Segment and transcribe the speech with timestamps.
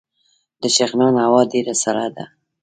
[0.61, 2.25] د شغنان هوا ډیره سړه ده